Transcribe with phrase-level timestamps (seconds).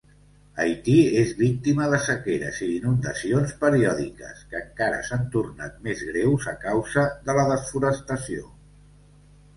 [0.61, 6.57] Haiti és víctima de sequeres i inundacions periòdiques, que encara s'han tornat més greus a
[6.67, 8.51] causa de la desforestació.